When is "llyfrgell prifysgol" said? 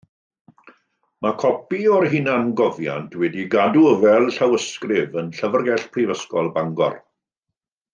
5.41-6.55